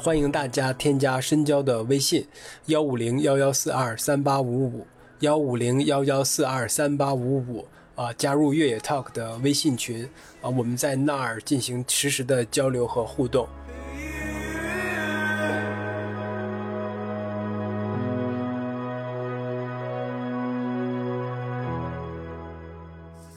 [0.00, 2.24] 欢迎大家添加深交的微信：
[2.66, 4.86] 幺五零幺幺四二三八五五
[5.20, 10.08] 幺五零幺幺四二三八五五啊，加入越野 Talk 的微信群
[10.40, 13.48] 啊，我们在那儿进行实时的交流和互动。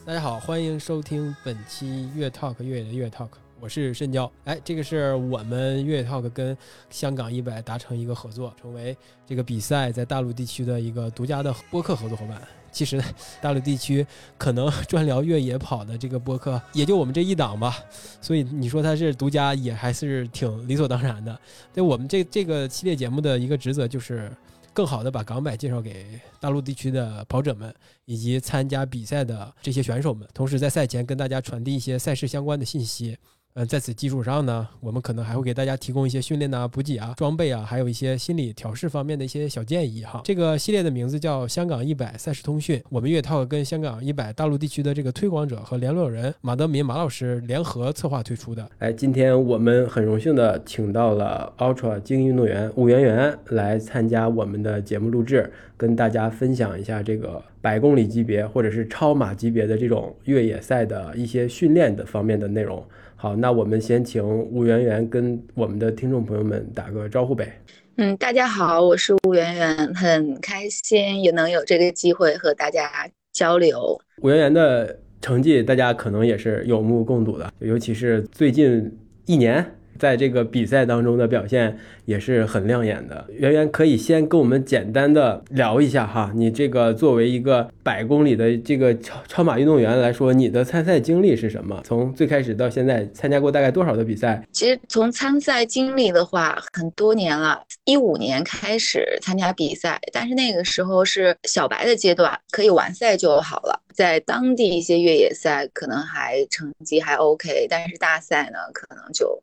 [0.06, 3.30] 大家好，欢迎收听本期越 Talk 越野的越 Talk。
[3.62, 6.58] 我是申娇，哎，这个是我们越野 Talk 跟
[6.90, 12.42] 香港一百达成一个合作，成为这个比赛在大陆地区的一个独家的播客合作伙伴。
[12.72, 13.00] 其实
[13.40, 14.04] 大陆地区
[14.36, 17.76] 可能专聊越野跑的这个播客也就我们这一档吧，
[18.20, 21.40] 所以你说它是独家也还是挺理所当然的。
[21.72, 24.28] 对我们这这个系列节目的一个职责就是
[24.72, 27.72] 更好的把港百介绍给大陆地区的跑者们
[28.06, 33.16] 以及参加比赛的这些选手们，同时在赛前跟大家传递一些赛事相关的信息。
[33.54, 40.22] 呃，在此基础上呢，我们可能还会给大家提供一些训练呐、补给啊、装备啊，还有一些心理调试方面的一些小建议哈。
[40.24, 48.66] 这个系列的名字叫“香港一百赛事通讯”，我们越套跟香港一百大陆地区的这个推广者和联络人马德民马老师联合策划推出的。
[48.78, 62.82] 哎，今天我们很荣幸的请到了 Ultra 精英运动员武媛媛来参加我们的节目录制，跟大家分享一下这个百公里级别或者是超马级别的这种越野赛的一些训练的方面的内容。
[63.22, 67.56] 好，那我们先请吴媛媛跟我们的听众朋友们打个招呼呗。
[67.94, 73.96] 嗯，大家好，我是吴媛媛，很开心也能有这个机会和大家交流。
[74.22, 78.90] 吴媛媛的成绩大家可能也是有目共睹的，尤其是最近
[79.26, 79.64] 一年。
[80.02, 83.24] 在这个比赛当中的表现也是很亮眼的。
[83.30, 91.80] 圆圆可以先跟我们简单的聊一下哈，你这个作为一个百公里的这个超超马运动员来说，你的参赛经历是什么？
[91.84, 94.44] 从最开始到现在参加过大概多少的比赛？
[94.50, 103.80] 其实从参赛经历的话，很多年了，一五年开始参加比赛，但是那个时候是小白的阶段，可以完赛就好了。
[103.94, 109.38] 在当地一些越野赛可能还成绩还 OK，但是大赛呢可能就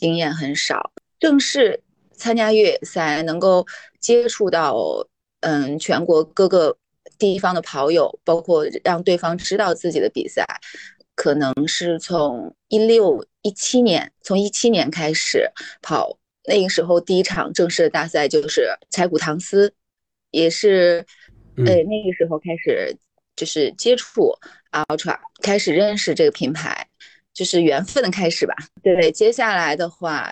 [0.00, 0.90] 经验很少。
[1.18, 1.80] 正式
[2.12, 3.64] 参加越野赛，能够
[4.00, 5.06] 接触到
[5.40, 6.76] 嗯全国各个
[7.18, 10.44] 地方的跑友，包括让对方知道自己的比赛，
[11.14, 15.48] 可能是从一六一七年，从一七年开始
[15.82, 16.18] 跑。
[16.48, 19.72] 那个时候第一场正式的大赛就是柴谷唐斯，
[20.30, 21.04] 也是
[21.58, 22.96] 哎那个时候开始。
[23.36, 24.34] 就是接触
[24.70, 26.86] Ultra，开始认识这个品牌，
[27.32, 28.54] 就是缘分的开始吧。
[28.82, 30.30] 对，接下来的话，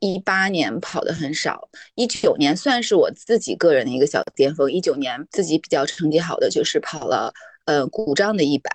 [0.00, 4.70] 一八年跑的很少，一九年算是我自己个人的一个小巅峰。
[4.70, 7.32] 一九年自己比较成绩好的就是跑了
[7.66, 8.70] 呃古丈的一百，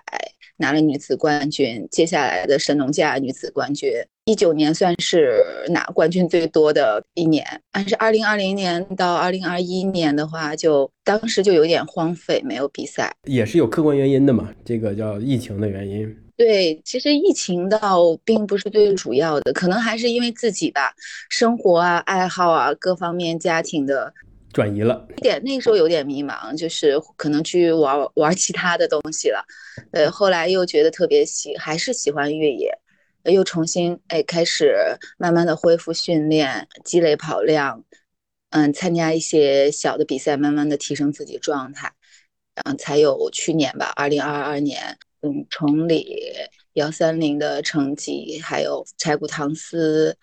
[0.57, 1.87] 拿了女子冠军。
[1.89, 3.91] 接下来的神农架女子冠军。
[4.27, 16.15] 一九年算是拿冠军最多的一年，但是二零二零年到二零二一年的话，就当时就有点荒废，没有比赛，也是有客观原因的嘛，这个叫疫情的原因。
[16.37, 20.93] 对，其实疫情倒并不是最主要的，可能还是因为自己吧，
[21.29, 24.13] 生活啊、爱好啊各方面、家庭的
[24.51, 25.07] 转移了。
[25.17, 29.45] 一点那时候有点迷茫，就是可能去玩玩其他的东西了。
[29.91, 32.77] 呃，后来又觉得特别喜，还是喜欢越野。
[33.23, 34.75] 又重新哎，开始
[35.17, 37.83] 慢慢的恢复训练，积累跑量，
[38.51, 41.91] 嗯，参加一些小的比赛，慢慢的提升自己状态，
[42.65, 46.05] 嗯，才有去年吧，二零二二年，嗯，崇礼
[46.73, 50.15] 幺三零的成绩，还有柴谷唐斯，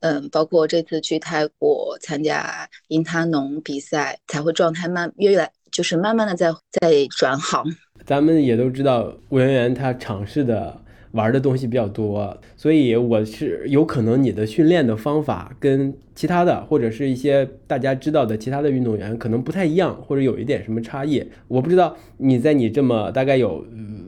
[0.00, 6.50] 嗯，包括这次去泰国参加因他农比赛，才会状态慢越来，就是慢慢的在
[6.80, 7.62] 在转好。
[8.06, 10.80] 咱们也都知道，吴媛媛她尝试的。
[11.16, 21.24] 玩的东西比较多，所以我是有可能你的训练的方法跟其他的或者是一些大家知道的其他的运动员可能不太一样，或者有一点什么差异。
[21.48, 23.64] 我不知道你在你这么大概有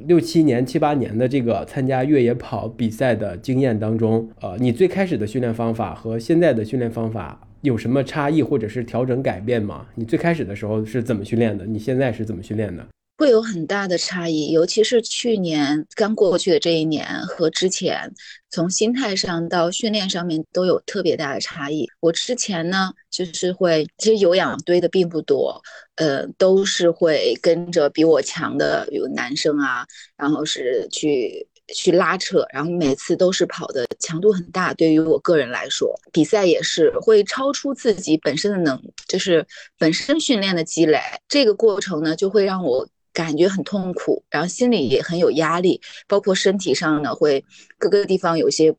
[0.06, 9.86] 六七年、七八年的这个参加越野跑比赛的经验当中，呃，你最开始的训练方法和现在的训练方法有什么差异或者是调整改变吗？
[9.94, 11.66] 你最开始的时候是怎么训练的？
[11.66, 12.86] 你现在是怎么训练的？
[13.18, 18.08] 会有很大的差异，尤其是去年刚过去的这一年和之前，
[18.48, 21.84] 从心态上到训练上面都有特别大的差异。
[21.98, 25.60] 我之前呢，就是会其实有氧堆的并不多，
[25.96, 29.84] 呃，都是会跟着比我强的，比如男生啊，
[30.16, 31.44] 然后是去
[31.74, 34.72] 去拉扯，然后每次都是跑的强度很大。
[34.74, 39.44] 对于我个人来说，比赛也是会超出自己本身的能，就是
[39.76, 41.00] 本身训练的积累。
[41.26, 42.88] 这个过程呢，就会让我。
[43.18, 47.44] 感觉很痛苦，然后心里也很有压力，包括身体上呢，会
[47.76, 48.72] 各个地方有些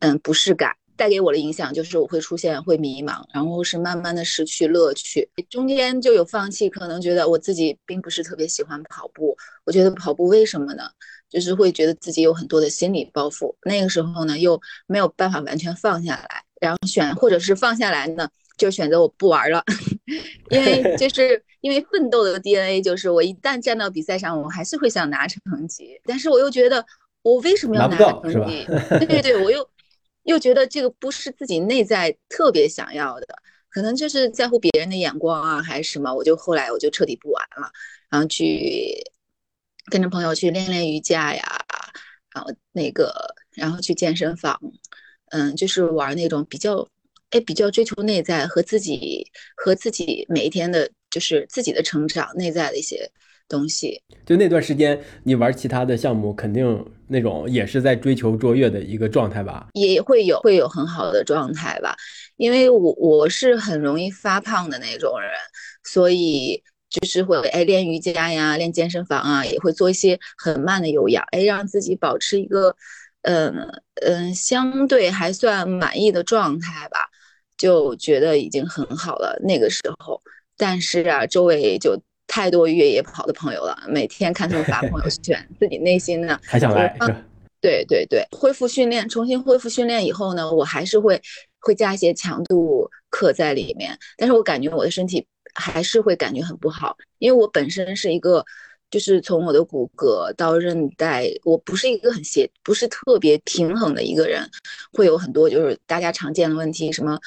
[0.00, 0.76] 嗯不适感。
[0.98, 9.34] 带给我的影响就是我会出现会迷茫，然后是慢慢的失去乐趣，中间就有放弃，可能觉得我自己并不是特别喜欢跑步。
[9.64, 10.84] 我觉得跑步为什么呢？
[11.30, 13.54] 就是会觉得自己有很多的心理包袱。
[13.62, 19.62] 那个时候呢，又没有办法完全放下来，然后选或者是放下来呢，就选择我不玩了，
[20.50, 26.84] 因为就 是因为奋斗的 DNA 就是我一旦站到比赛上，我还是会想拿成绩，但是我又觉得
[27.22, 28.64] 我为什么要拿成绩？
[28.98, 29.68] 对对对，我又。
[30.28, 33.28] 又觉得这个不是自己内在特别想要的，
[33.70, 36.12] 可能就是在乎别人的眼光啊，还是什么？
[36.12, 37.70] 我就后来我就彻底不玩了，
[38.10, 38.92] 然后去
[39.88, 41.44] 跟着朋友去练练瑜伽呀，
[42.34, 44.60] 然后那个，然后去健身房，
[45.30, 46.88] 嗯，就是玩那种比较，
[47.30, 49.26] 哎，比较追求内在和自己
[49.56, 53.10] 和自己每一天的，就是自己的成长，内在的一些。
[53.48, 59.68] 东西，就那段时间，你玩其他的项目，肯定那种也是在追求卓越的一个状态吧？
[59.74, 61.94] 也会有，会有很好的状态吧。
[62.38, 65.30] 因为我我是很容易发胖的那种人，
[65.84, 72.74] 所以就是会哎练瑜伽呀，练健身房啊，也会做一些很慢的有氧，哎让自己保持一个
[73.22, 73.54] 嗯
[74.02, 76.98] 嗯相对还算满意的状态吧，
[77.56, 79.38] 就觉得已经很好了。
[79.42, 80.20] 那个时候，
[80.56, 82.00] 但是啊，周围就。
[82.28, 86.92] 太多越野跑的朋友了，每天看他们发朋友 圈，自己内心呢还想来。
[87.60, 91.22] 对对对，恢复训练，重新恢复训练以后呢，我还是会
[91.60, 95.24] 会加一些强度课在里面，但是我感觉我的身体
[95.54, 98.44] 还是会感觉很不好，因为我本身是一个，
[98.96, 104.42] 就是从我的骨骼到韧带，我不是一个很协，不是特别平衡的一个人，
[104.90, 107.18] 会有很多就是大家常见的问题，什么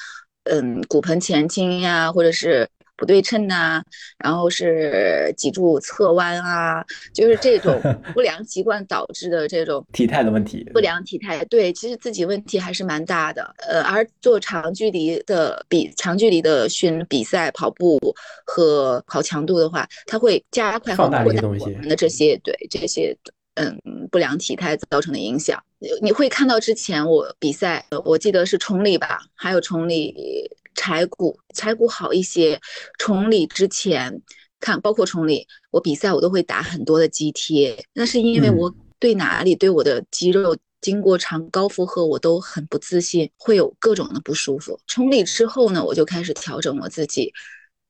[0.44, 2.68] 嗯骨盆前倾呀，或者是。
[3.00, 3.82] 不对称呐，
[4.22, 7.80] 然后是脊柱侧弯啊，就是这种
[8.12, 10.62] 不良习惯导致的这种体态的问题。
[10.74, 13.54] 不良体态，对，其实自己问题还是蛮大的。
[13.66, 17.98] 呃，而做长距离的比长距离的训比赛跑步
[18.44, 23.16] 和跑强度的话，它会加快放大我们的这些对这些
[23.54, 23.78] 嗯
[24.10, 25.58] 不良体态造成的影响。
[26.02, 30.50] 你会看到之前我比赛，我记得是崇礼吧，还有崇礼。
[30.80, 32.58] 柴谷，柴谷好一些。
[32.98, 34.22] 崇礼之前
[34.60, 44.80] 看，包括崇礼，我比赛我都会打很多的肌贴，那是因为我对哪里对我的肌肉经过长高负荷我都很不自信，会有各种的不舒服。
[44.86, 47.30] 崇礼之后呢，我就开始调整我自己，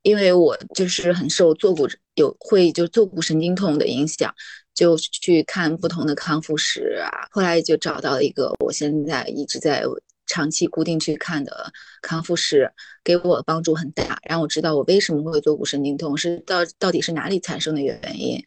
[0.02, 4.34] 因为我就是很受坐骨有会就坐骨神经痛的影响，
[4.74, 9.84] 就去看不同的康复师啊，后来就找到了一个，我现在一直在。
[10.30, 12.70] 长期固定去看的康复师
[13.02, 18.40] 给我帮助很大，让我知道我为什么会坐骨神经痛是到到底是哪里产生的原因，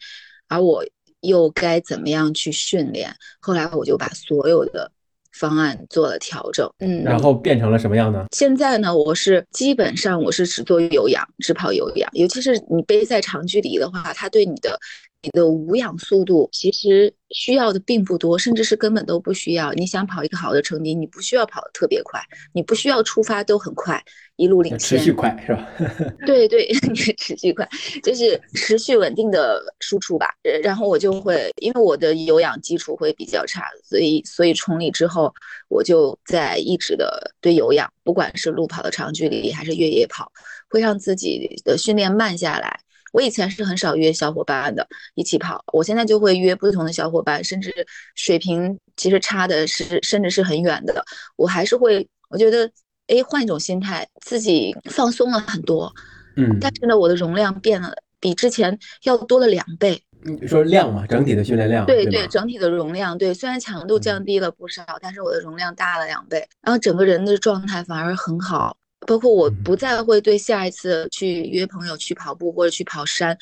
[0.47, 0.85] 而我
[1.19, 3.13] 又该怎么样去训练。
[3.41, 4.89] 后来我就把所有的
[5.33, 8.27] 方案做了调整，嗯，然后变成了什么样呢？
[8.31, 14.79] 现在呢，我是基本上我是只做有氧，只跑有氧，尤其是你背在长距离的话，它对你的。
[15.23, 19.71] 你的无氧速度其实需要的并不多，甚至是根本都不需要。
[19.71, 22.21] 你想跑一个好的成绩，你不需要跑得特别快，
[22.53, 24.03] 你不需要出发都很快，
[24.35, 25.65] 一路领先，持续快是吧？
[26.25, 26.67] 对 对，
[27.17, 27.67] 持续快
[28.03, 30.27] 就是持续稳定的输出吧。
[30.61, 35.33] 然后我就会，因为我的有氧基础会比较差，所以所以崇礼之后，
[35.69, 40.29] 我就在一直的对有氧，不管是路跑的长距离还是越野跑，
[40.69, 42.81] 会让自己的训练慢下来。
[43.13, 47.71] 我以前是很少约小伙伴的一起跑，我现在就会约不同的小伙伴，甚至
[48.15, 51.05] 水平其实差的是甚至是很远的，
[51.35, 52.69] 我还是会，我觉得，
[53.07, 55.93] 哎，换一种心态，自己放松了很多，
[56.37, 60.01] 嗯，但是呢，我的容量变了，比之前要多了两倍。
[60.25, 68.75] 你说量嘛，整体的训练量，对对，整体的容量，对，虽然强度降低了不少，但是我的容量大了两倍，然后整个人的状态反而很好。
[69.05, 73.37] 包括我不再会对下一次去约朋友去跑步或者去跑山，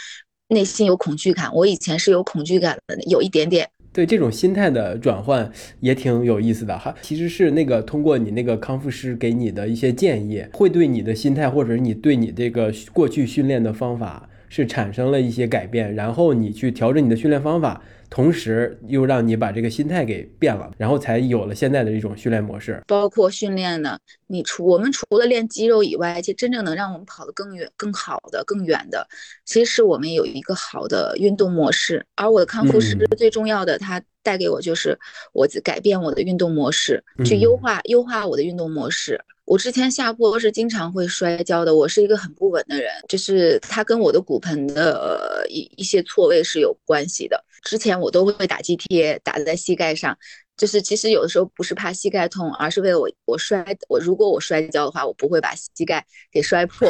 [0.49, 1.53] 内心有恐惧感。
[1.53, 3.67] 我以前是有恐惧感的，有一点点。
[3.93, 5.51] 对这种心态的转换
[5.81, 6.95] 也挺有意思的哈。
[7.01, 17.83] 其实是那个通过你那个康复师给你的一些建议，会对你的心态或者你对你这个过去训练的方法是产生了一些改变，然后你去调整你的训练方法。
[18.11, 22.83] 同时又让你把这个心态给变了，然后才有了现在的这种训练模式。
[22.85, 29.07] 包括训练呢，你除我们除了练肌肉以外，其实真正能让我们跑得更远、更好的、更远的，
[29.45, 32.05] 其实是我们有一个好的运动模式。
[32.17, 34.99] 而我的康复师最重要的，他带给我就是
[35.31, 39.19] 我改变我的运动模式，去优化优化我的运动模式。
[39.51, 47.43] 我之前下坡是经常会摔跤的，我是一个很不稳的人，就是它跟我的骨盆的一一些错位是有关系的。
[47.61, 50.17] 之前我都会打肌贴打在膝盖上，
[50.61, 56.87] 就是其实有的时候不是怕膝盖痛，而是为了我我摔我如果我摔跤的话，我不会把膝盖给摔破。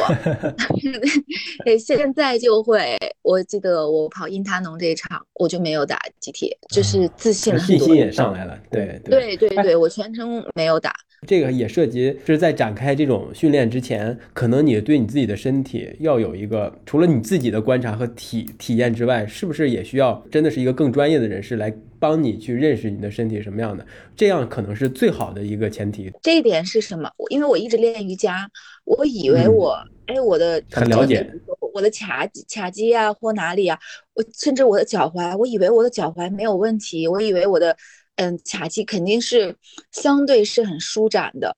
[1.64, 7.86] 对，现在就会，我记得我跑印他农这一场，我就没有打集体就是自信了很多。
[7.86, 10.94] 信心也上来了，对对对对， 我全程没有打。
[11.26, 23.86] 这个也涉及就是在展开这种训练之前，可能你对你自己的身体要有一个除了你自己的观察和体体验之外，是不是也需要真的是一个更专业的人士来帮你去认识你的身体什么样的？
[24.16, 26.10] 这样可能是最好的一个前提。
[26.20, 27.08] 这一点是什么？
[27.30, 28.50] 因为我一直练瑜伽，
[28.84, 31.24] 我以为我哎我的很了解
[31.72, 33.78] 我的髂髂肌啊或哪里啊，
[34.14, 37.76] 我甚至我的脚踝，我以为我的脚踝没有问题，我以为我的。
[38.16, 39.56] 嗯，髂肌肯定是
[39.90, 41.50] 相对是很舒展的，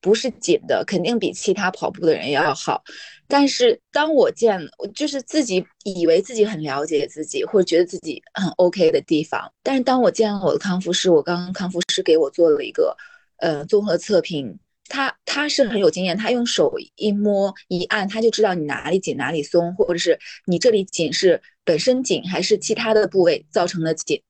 [0.00, 2.82] 不是紧的，肯定比其他跑步的人要好。
[3.28, 12.96] 但是当我见，我就是自己以为自己很了解自己，或者觉得自己很 OK 的地方，但是当我见了我的康复师，我刚刚康复师给我做了一个
[13.38, 14.56] 呃综合测评，
[14.88, 24.22] 他他是很有经验，他用手一摸一按，他就知道你哪里紧哪里松，或者是你这里紧是本身紧还是其他的部位造成的紧。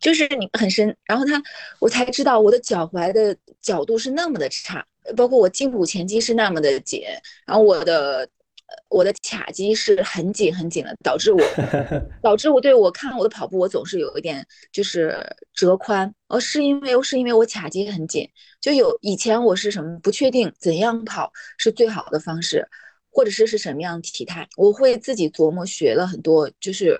[0.00, 1.42] 就是你很深，然后他，
[1.78, 4.84] 我才知道我的脚踝的角度是那么的差，
[5.16, 7.02] 包括我胫骨前肌是那么的紧，
[7.46, 8.28] 然后我的
[8.88, 11.40] 我的髂肌是很紧很紧的，导致我
[12.22, 15.16] 导致我对我看我的跑步，我总是有一点就是
[15.52, 18.28] 折髋，呃，是因为是因为我髂肌很紧，
[18.60, 22.66] 就有以前我是什么不确定怎样跑是最好的方式，
[23.10, 26.98] 或者是是什么样体态，我会自己琢磨学了很多，就是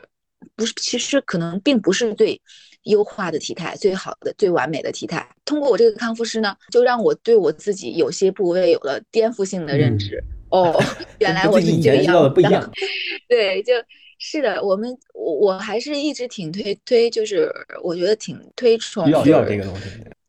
[0.56, 2.40] 不是其实可能并不是最。
[2.84, 5.26] 优化的体态，最好的、最完美的体态。
[5.46, 10.22] 通过我这个康复师呢，就让我对我自己有些部位有了颠覆性的认知。
[10.50, 10.78] 哦，
[11.18, 12.28] 原来我是这样的。
[12.28, 12.70] 不一样。
[13.26, 13.72] 对，就
[14.18, 17.50] 是的，我们我我还是一直挺推推，就是
[17.82, 19.84] 我觉得挺推崇，要要这个东西，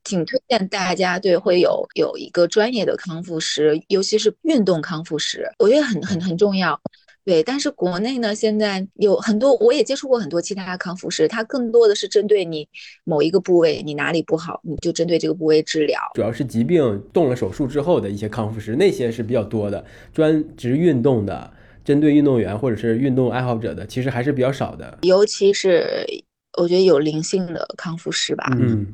[0.05, 6.79] 挺推荐大家对会有有一个专业的康复师，尤其是运动康复师，我觉得很很很重要。
[7.25, 12.69] 对，但是国内呢，现在有很多，我也接触过很多其他康复师，他更多的是针对你
[13.03, 15.99] 某一个部位，你哪里不好，你就针对这个部位治疗。
[16.13, 19.83] 主要是疾病动了手术之后的一些康复师，那些是比较多的。
[20.13, 21.51] 专职运动的，
[21.83, 24.99] 针对运动员或者是运动爱好者的，其实还是比较少的。
[25.01, 26.05] 尤其是
[26.59, 28.85] 我觉得有灵性的康复师吧，嗯，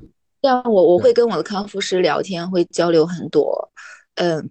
[0.41, 3.69] 像我我会跟我的康复师聊天，会交流很多。
[3.73, 4.00] 嗯，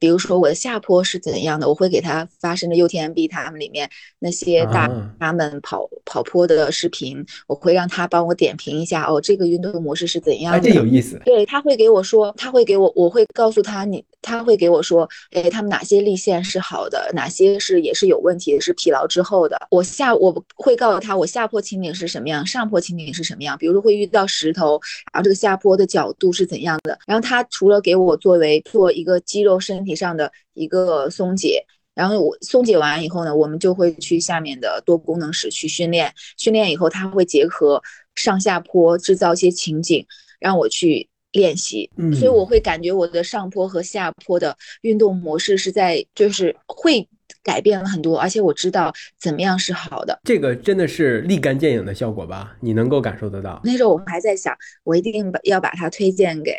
[0.01, 3.89] 比如说我的下坡是怎样的，我会给他发生的 UTMB 他们里面
[4.19, 10.61] 那些大他们跑跑坡的视频，我会让他帮我点评一下哦，这个运动模式是怎样的？
[10.61, 11.21] 这有意思。
[11.25, 19.57] 对他会给我说，他会给我，我会告诉他你，他会给我说，哎，他们哪些立线是好的，哪些是也是有问题，是疲劳之后的。
[19.71, 23.57] 我下我会告诉他，我下坡情景是什么样，上坡情景是什么样。
[23.59, 24.81] 比如说会遇到石头，
[25.13, 26.99] 然后这个下坡的角度是怎样的。
[27.07, 29.61] 然后他除了给我作为做一个肌肉。
[29.61, 31.63] 身体上的一个松解，
[31.95, 36.11] 然后我松解完以后呢，我们就会去下面的多功能室去训练。
[36.39, 37.83] 训练以后，他会结合
[38.15, 40.07] 上下坡制造一些情景，
[40.41, 41.91] 让我去练习。
[41.97, 47.09] 嗯，所以我会感觉我的上坡和下坡的运动模式是在，就是会。
[47.43, 50.19] 改变了很多，而且我知道怎么样是好的。
[50.25, 52.57] 这个真的是立竿见影的效果吧？
[52.61, 53.61] 你能够感受得到？
[53.65, 56.55] 那时候我们还在想，我一定要把它推荐给，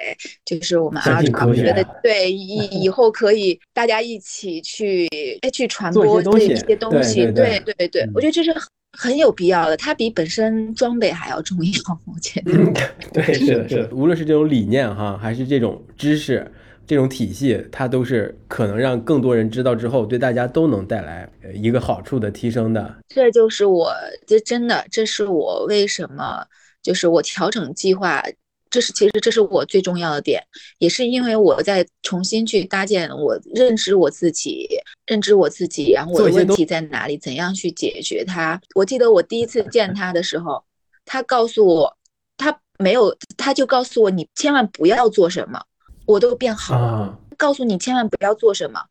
[0.46, 5.08] 就是我们阿传，觉得对以以后可以大家一起去
[5.54, 7.26] 去传播这些东西。
[7.32, 8.54] 对对对，我觉得这是
[8.98, 9.78] 很有必要的。
[9.78, 11.72] 它比本身装备还要重要，
[12.06, 12.52] 我觉得。
[13.14, 13.90] 对，是的，是的。
[13.96, 16.50] 无论是这种理念哈，还是这种知识。
[16.92, 22.98] 这种体系，它都是可能让更多人知道之后，对大家都能带来一个好处的提升的。
[23.08, 23.94] 这就是我，
[24.28, 26.46] 这真的，这是我为什么，
[26.84, 28.22] 就是我调整计划，
[28.70, 30.44] 这是其实这是我最重要的点，
[30.80, 34.68] 也是因为我在重新去搭建我认知我自己，
[35.08, 38.60] 认知我自己，然后我的问题在哪里，怎样去解决它。
[38.76, 40.62] 我记得我第一次见他的时候，
[41.06, 41.98] 他告诉我，
[42.36, 45.58] 他没有，他就告诉我，你千万不要做什么。
[46.06, 48.82] 我都变好了，告诉你千万不要做什么，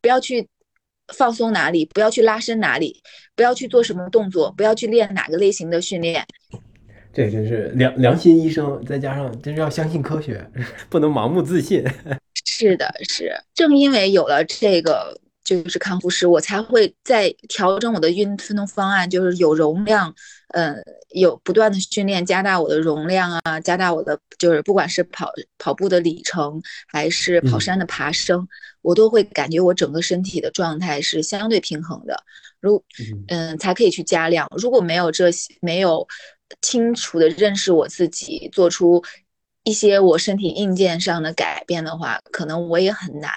[0.00, 0.48] 不要去
[1.14, 3.02] 放松哪里，不要去拉伸哪里，
[3.34, 6.24] 不要去做什么动作，不要去练哪个类型的训练。
[7.12, 10.50] 这真是良良心医生，再加上真是要相信科学，
[10.88, 11.84] 不能盲目自信。
[12.46, 15.20] 是的，是正因为有了这个。
[15.60, 20.14] 就是康复师，我才会在调整我的运运动方案，就是有容量，
[20.48, 20.76] 呃，
[21.10, 28.46] 有不断的训练，加大我的容量啊，加大我的就是不管是跑跑步的里程，还是跑山的爬升，
[28.80, 32.22] 我都会感觉我整个身体的状态是相对平衡的。
[32.60, 32.82] 如
[33.26, 34.48] 嗯，才可以去加量。
[34.56, 36.06] 如果没有这些，没有
[36.60, 39.02] 清楚的认识我自己，做出
[39.64, 43.32] 一些我身体硬件上的改变的话，可能我也很难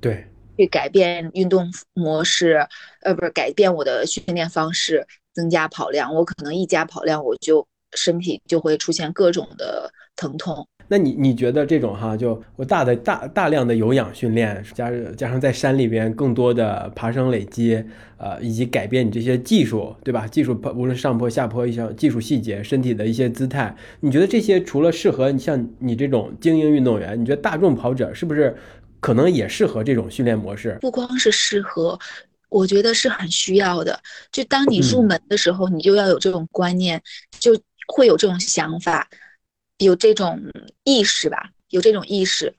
[0.00, 0.26] 对，
[0.56, 2.66] 去改变运动模式，
[3.02, 6.14] 呃，不是改变我的训练方式，增加跑量。
[6.14, 10.66] 我可能一加跑量，我就身体就会出现各种的疼痛。
[10.88, 17.84] 那你你觉得这种哈，就我大的大大量的有氧训练，加加上在山里边更多的爬升累积，
[18.18, 20.28] 呃，以及改变你这些技术，对吧？
[20.28, 28.56] 技术无论上坡下坡一些技术细节，身体的一些姿态，你觉得这些除了适合你像你这种精英运动员，你觉得大众跑者是不是
[29.00, 30.78] 可能也适合这种训练模式？
[30.80, 31.98] 不光是适合，
[32.48, 34.00] 我觉得是很需要的。
[34.32, 37.02] 就当你入门的时候，你就要有这种观念，
[37.38, 39.08] 就会有这种想法，
[39.78, 40.40] 有这种
[40.84, 41.50] 意识吧。
[41.70, 42.54] 有这种意识，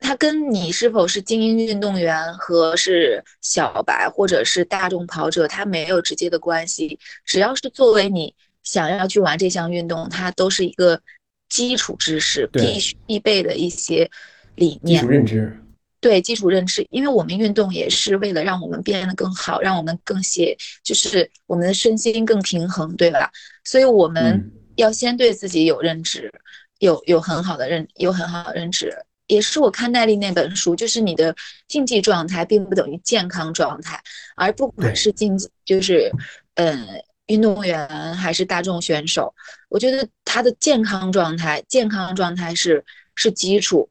[0.00, 6.98] 它跟你是否是精英运动员和是小白或者是大众跑者，它没有直接的关系。
[7.24, 11.00] 只要是作为你想要去玩这项运动，它都是一个
[11.48, 14.10] 基础知识，必须必备的一些
[14.56, 15.56] 理念、基础认知。
[16.00, 23.30] 对基础认知，因为我们运动也是为了让我们变得更好，让我们更协，就是我们的身心更平衡，对吧？
[23.64, 26.32] 所以我们要先对自己有认知。
[26.80, 31.34] 有有很好的认有很好的认知，也是我看耐力那本书，就是你的
[31.66, 34.00] 竞技状态并不等于健康状态，
[34.36, 36.08] 而不管是竞技就是
[36.54, 36.86] 嗯
[37.26, 39.34] 运动员还是大众选手，
[39.68, 42.84] 我觉得他的健康状态健康状态是
[43.16, 43.90] 是基础，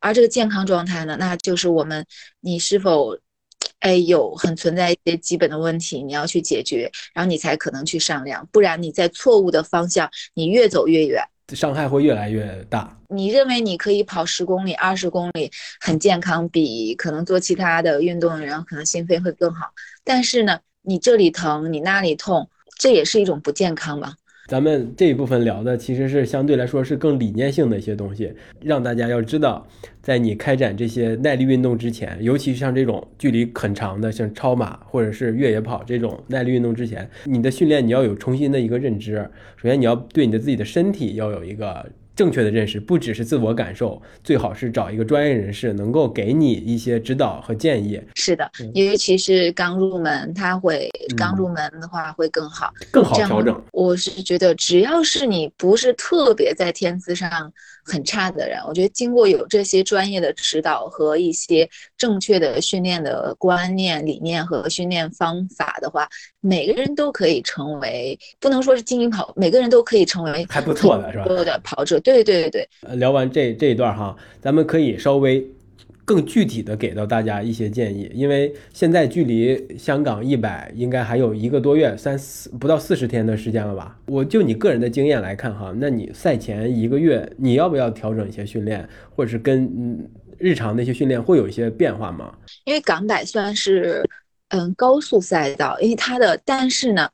[0.00, 2.04] 而这个健康状态呢，那就是我们
[2.40, 3.16] 你是否
[3.80, 11.22] 哎有很存在一些基本的问题，你要去解决，然后你才可能去上量，不然你在错误的方向，你越走越远。
[11.54, 12.98] 伤害会越来越大。
[13.08, 15.48] 你认为你可以跑十公里、二十公里
[15.80, 19.68] 很健康，比可能做其他的运动的人可能心肺会更好。
[20.02, 24.14] 但是呢，你这里疼，你那里痛，这也是一种不健康吧？
[24.46, 28.32] 咱们这一部分聊的其实是相对来说是更理念性的一些东西，
[28.62, 29.66] 让大家要知道，
[30.00, 39.16] 在你开展这些耐力运动之前，尤其是像这种距离很长的，像超马或者是越野跑这种耐力运动之前，你的训练你要有重新的一个认知。
[39.56, 41.84] 首先，你要对你的自己的身体要有一个。
[42.16, 48.00] 正确的认识不只是自我感受，最好是找一个专业人士，能够给你一些指导和建议。
[48.14, 53.62] 是的，尤其是刚入门，他会刚入门的话会更好，更好调整。
[53.70, 57.52] 我是觉得，只要是你不是特别在天资上
[57.84, 66.08] 很差的人，我觉得经过有这些专业的指导和一些正确的训练的观念、理念和训练方法的话，
[66.40, 71.24] 每个人都可以成为，不能说是精英跑，每个人都可以成为还不错的是吧？
[71.24, 71.98] 所有的跑者。
[72.00, 75.44] 对对对对，呃，聊完这这一段哈，咱们可以稍微
[76.04, 83.98] 更具体的给到大家一些建议，因为现在距离香港一百应该还有一个多月，三四不到四十天的时间了吧？
[84.06, 92.34] 我就你个人的经验来看哈，那你赛前一个月你要不要调整一些训练，或者是跟嗯日常的一些训练会有一些变化吗？
[92.64, 94.02] 因为港百算是
[94.48, 97.08] 嗯高速赛道，因为它的但是呢，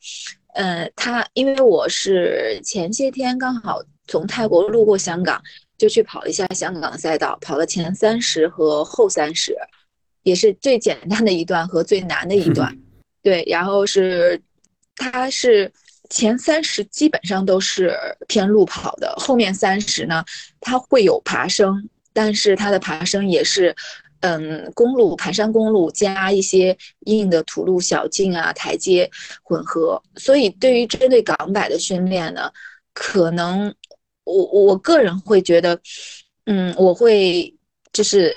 [0.55, 3.83] 呃，它因为我是前些天刚好。
[4.09, 5.41] 从泰国路过香港，
[5.79, 9.57] 就去跑了一下香港赛道，跑了前三十和后三十，
[10.25, 12.77] 也是最简单的一段和最难的一段。
[13.23, 14.39] 对，然后是，
[14.97, 15.73] 它是
[16.11, 20.23] 前三十基本上都是偏路跑的，后面三十呢，
[20.61, 23.75] 它会有爬升，但是它的爬升也是，
[24.21, 29.11] 嗯，公路盘山公路加一些硬的土路小径啊台阶
[29.43, 32.51] 混合，所以对于针对港百的训练呢，
[32.93, 33.75] 可能。
[34.25, 35.77] 我我个人会觉得，
[36.47, 37.53] 嗯，我会
[37.93, 38.33] 就是，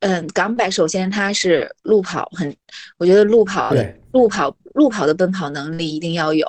[0.00, 2.56] 嗯，港百首先它是路跑，很，
[2.96, 6.48] 我觉得路跑的路跑路跑的奔跑能力一定要有，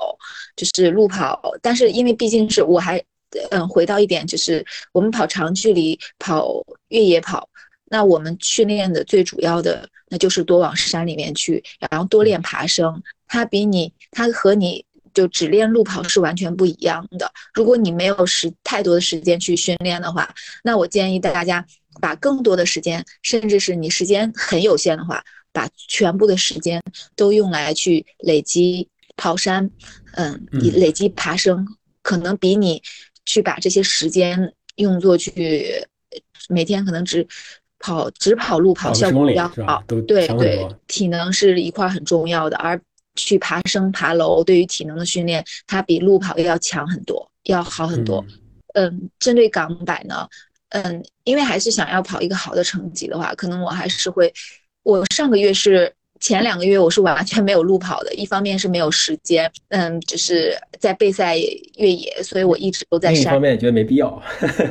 [0.55, 2.97] 就是路跑，但是因为毕竟是我还，
[3.51, 7.49] 嗯，回到一点就是我们跑长距离跑越野跑，
[7.85, 14.85] 那我们训练的最主要的那就是多往山里面去，然后多练爬升，它比你它和你。
[15.13, 17.31] 就只练路跑是完全不一样的。
[17.55, 20.31] 如果你没有时太多的时间去训练的话，
[20.63, 21.65] 那我建议大家
[21.99, 26.79] 把更多的时间，甚至是你时间很有限的话，把全部的时间
[27.15, 29.71] 都用来去累积跑山，
[30.13, 31.65] 嗯，你累积爬升，
[32.03, 32.83] 可能比你
[33.27, 35.85] 去把这些时间用作去
[36.49, 37.27] 每天可能只
[37.77, 39.83] 跑只跑路跑效果比较好。
[39.87, 42.81] 对对，体能是一块很重要的，而。
[43.19, 48.23] 去爬升、爬楼，对于体能的训练，它比路跑要强很多，要好很多。
[48.75, 50.27] 嗯，针对港百呢，
[50.69, 54.31] 嗯，因为还是想要跑一个好的成绩的话，可能我还是会，
[54.83, 63.15] 我上个月是前两个月我是完全没有路跑的，一方面是没有时间，嗯，就是在备赛越野，所以我一直都在山。
[63.15, 64.21] 另一方面也觉得没必要。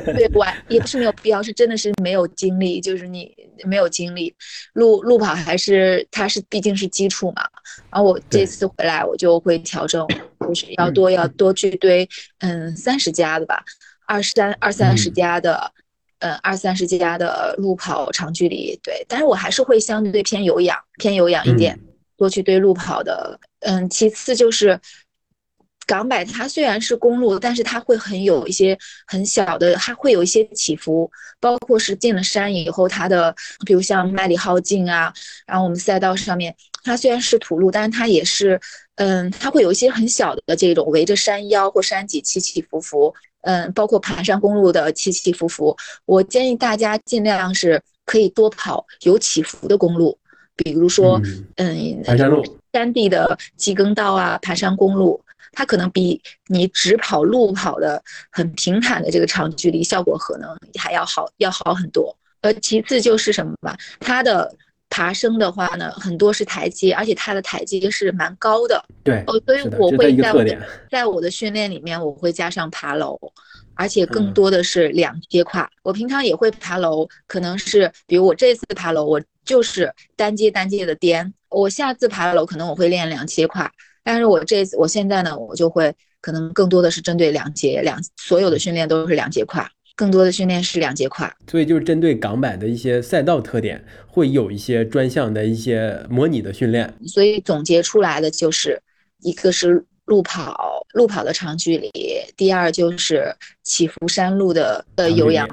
[0.05, 3.31] 对，完也不是没有必要，是真的是没有精力，就是你
[3.65, 4.33] 没有精力。
[4.73, 7.43] 路路跑还是它是毕竟是基础嘛。
[7.91, 10.05] 然后我这次回来我就会调整，
[10.41, 12.07] 就是要多要多去堆，
[12.39, 13.63] 嗯，三十加的吧，
[14.05, 15.71] 二三二三十加的。
[16.19, 21.79] 嗯，二三十加的路跑长距离，对，但是我还是会相对偏有氧，偏有氧一点，
[22.17, 23.39] 多去堆路跑的。
[23.59, 24.79] 嗯，其次就是
[25.85, 35.13] 港百，它虽然是公路，但是它会很有一些很小的，还会有一些起伏，包括是进了山以后，它的，比如像麦里浩径啊，
[35.45, 38.59] 然后我们赛道上面，它虽然是土路，但是它也是，
[38.95, 43.13] 嗯，它会有一些很小的这种围着山腰或山脊起起伏伏。
[43.41, 50.17] 嗯，包括盘山公路的起起伏伏，我建议大家尽量是可以多跑有起伏的公路，
[50.55, 51.21] 比如说，
[51.55, 55.21] 嗯，盘山路、山地的机耕道啊，盘山公路，
[55.51, 62.15] 它可能比你只跑路跑的很平坦的这个长距离效果可能还要好，要好很多。
[62.41, 64.53] 呃，其次就是什么吧，它的。
[64.97, 68.83] 爬升的话呢，很多是台阶，而且它的台阶是蛮高的。
[69.03, 70.57] 对，哦，所以我会在我的
[70.89, 73.15] 在我的训练里面，我会加上爬楼，
[73.75, 75.69] 而且更多的是两阶跨。
[75.83, 81.31] 我平常也会爬楼，可能是比如我这次爬楼，我就是单阶单阶的颠。
[81.49, 83.71] 我下次爬楼可能我会练两阶跨，
[84.03, 89.69] 但是我这次我现在呢，我就会可能更多的是针对两节两所有的训练都是两节跨。
[89.97, 96.93] 更多的训练是两节跨，所以就是针对港版的一些赛道特点，会有一些专项的一些模拟的训练。
[97.07, 98.79] 所以总结出来的就是，
[99.23, 101.89] 一个是路跑，路跑的长距离；
[102.37, 105.49] 第二就是起伏山路的呃有氧，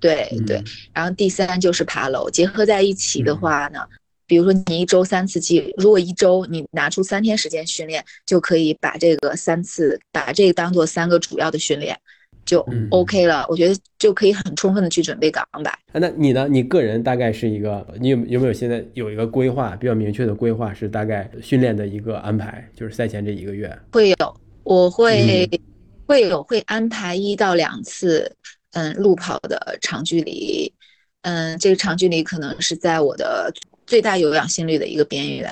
[0.00, 0.60] 对对。
[0.92, 3.78] 然后第三就是爬楼，结合在一起的话呢，
[4.26, 11.96] 比如说你一周三次季，如果一周你拿出三天时间训练，就可以把这个三次，把这个当做三个主要的训练。
[12.46, 15.76] 就 OK 了，我觉得就可以很充分的去准备港版。
[15.92, 16.46] 那你呢？
[16.48, 20.72] 你个人大概是一个，你有有没有现在有一个规划比较明确的规划？
[20.72, 25.50] 是大概训练的一个安排，就是赛前这一个月会有，我会
[26.06, 28.30] 会有会安排一到两次，
[28.72, 30.72] 嗯，路跑的长距离，
[31.22, 33.52] 嗯，这个长距离可能是在我的
[33.86, 35.50] 最大有氧心率的一个边缘，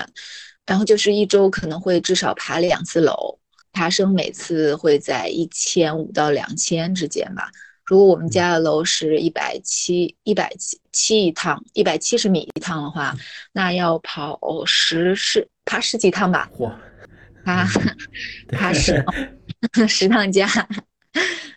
[0.67, 3.39] 然后就是一周可能会至少爬两次楼。
[3.75, 7.51] 爬升每次会在一千五到两千之间吧。
[7.85, 13.15] 如果我们家的楼是一百七一百七七一趟，一百七十米一趟的话，
[13.53, 16.49] 那要跑十十爬十几趟吧。
[16.61, 16.81] 哇！
[17.45, 17.67] 爬
[18.49, 19.05] 爬十
[19.87, 20.49] 十趟家，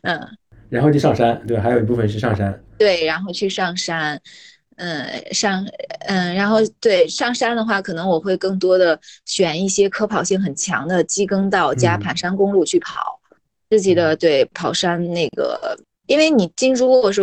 [0.01, 0.19] 嗯。
[0.69, 2.61] 然后去上山，对，还有一部分是上山。
[2.77, 4.21] 对，然后去上山。
[4.77, 5.65] 嗯，上
[6.07, 13.19] 嗯，然后对上山的话，可能我会更多的选一些可跑性很强的机耕道加盘山公路去跑
[13.69, 17.21] 自己的对跑山那个，因为你经如果是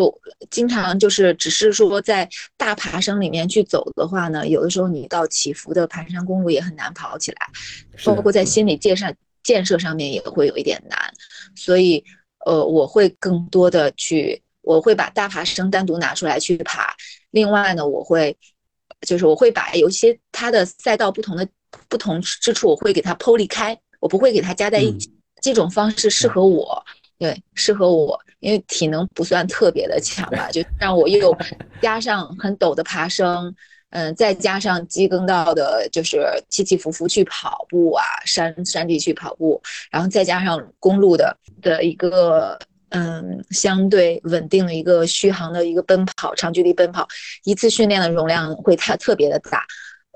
[0.50, 7.36] 经常就是只是说在大爬升里面去走的话呢，有的时候你到起伏的盘山公路也很难跑起来，
[8.04, 9.14] 包括在心理建设
[9.44, 10.98] 建设上面也会有一点难，
[11.54, 12.04] 所以
[12.44, 16.92] 呃，我会更多的去，我会把大爬升单独拿出来去爬。
[17.34, 18.36] 另外呢，我会，
[19.00, 21.44] 就是我会把有一些它的赛道不同的
[21.88, 25.12] 不同之处，我会给它剖离开，我不会给它加在一起。
[25.42, 26.80] 这种方式适合我，
[27.18, 31.36] 对，适合我，因为体能不算特别的强吧，就让我又
[31.82, 33.52] 加上很陡的爬升，
[33.90, 42.56] 嗯，再加上机耕道的，就是起起伏伏去跑步啊，山山地去跑步，然后再加上公路的的一个。
[42.94, 47.06] 嗯，相对稳定的一个续航的一个奔跑，长距离奔跑，
[47.42, 49.64] 一次训练的容量会它特别的大，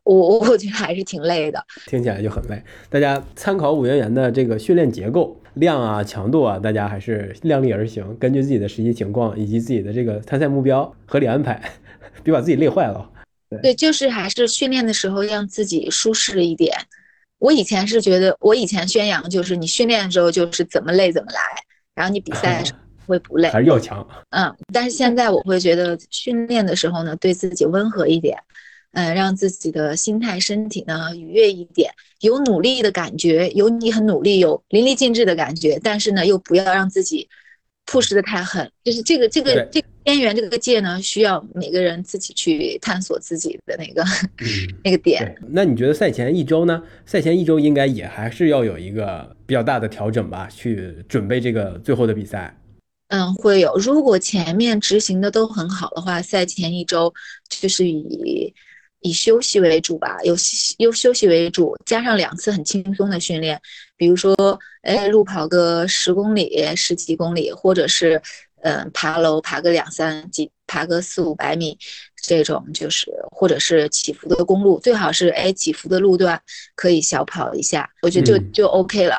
[0.05, 2.63] 我我觉得还是挺累的，听起来就很累。
[2.89, 11.61] 大家参考五元元的这个训练结构，量啊、强度啊，大家还是量力而行，根据自己的实际情况以及自己的这个参赛目标合理安排，
[12.23, 13.11] 别把自己累坏了。
[13.63, 16.77] 对，就是还是训练的时候让自己舒适一点。
[17.39, 21.41] 我以前是觉得，我以前宣扬就是你训练的时候就是怎么累怎么来。
[21.99, 22.63] 然后你比赛
[23.09, 24.07] 会不累，还是要强。
[24.31, 28.39] 嗯，但是现在我会觉得训练的时候呢，对自己温和一点，
[28.93, 37.29] 嗯，让自己的心态、身体呢愉悦一点，有努力的感觉，有你很努力，有淋漓尽致的感觉，但是呢，又不要让自己
[37.87, 38.71] push 的太狠。
[38.85, 44.03] 就是这个这个这个边缘这个界呢，需要每个人自己去探索自己的那个
[44.83, 45.37] 那个点。
[45.51, 46.83] 那你觉得赛前一周呢？
[47.05, 49.37] 赛前一周应该也还是要有一个。
[49.49, 52.55] 比较大的调整吧，去准备这个最后的比赛。
[53.09, 53.75] 嗯，会有。
[53.79, 57.11] 如果前面执行的都很好的话，赛前一周
[57.49, 58.53] 就是以
[59.01, 60.37] 以休息为主吧，有
[60.77, 63.59] 有休息为主，加上两次很轻松的训练，
[63.97, 64.37] 比如说，
[64.83, 68.21] 哎，路跑个十公里、十几公里，或者是，
[68.63, 71.79] 嗯，爬楼爬个两三几，爬个四五百米，
[72.23, 76.41] 这种就是，或者是起伏的公路，最好是哎起伏的路段
[76.75, 79.19] 可以小跑一下，我觉得就就 OK 了。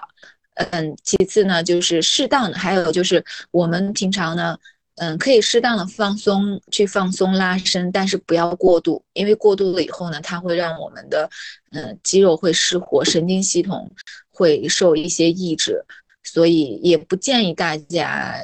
[0.55, 4.57] 嗯，其次呢，就是适当的，还有就是我们平常呢。
[5.01, 11.29] 嗯，可以适当的放松，去放松拉伸，但是不要过度，因为过度了以后呢，它会让我们的
[11.71, 13.89] 嗯肌肉会失活，神经系统
[14.29, 15.81] 会受一些抑制，
[16.21, 18.35] 所以也不建议大家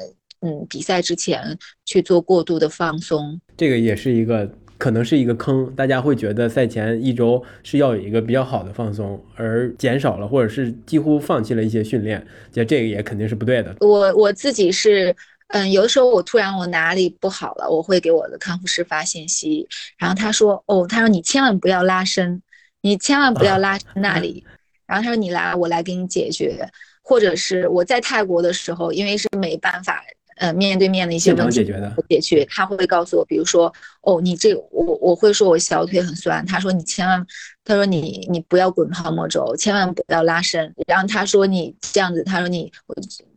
[0.46, 3.40] 嗯比赛之前去做过度的放松。
[3.56, 13.74] 这个也是一个可能是一个坑，大家会觉得赛前一周是要有一个比较好的放松，而减少了或者是几乎放弃了一些训练，其实这个也肯定是不对的。
[13.80, 15.14] 我我自己是。
[15.50, 19.64] 嗯，有的时候我突然我哪里不好了，我会给我的康复师发信息，
[19.96, 22.42] 然后他说，哦，他说你千万不要拉伸，
[22.80, 24.44] 你千万不要拉那里，
[24.88, 26.68] 然后他说你来，我来给你解决，
[27.00, 30.02] 或者是我在泰国的时候，因为是没办法，
[30.36, 33.72] 呃，面对面的一些问题解决的，解决，他会告诉我，比如说，
[34.02, 37.26] 哦，你这我我会说我小腿很酸，他说你千万，
[37.64, 42.94] 他说你你不要滚泡沫轴，千万不要拉伸，然后他说你这样子，他说你我。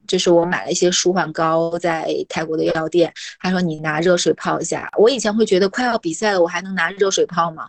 [0.09, 3.13] 就是我买了一些舒缓膏，在泰国的药店。
[3.39, 4.89] 他说你拿热水泡一下。
[4.97, 7.67] 我以前会觉得快要比赛了，我还能拿热水泡吗？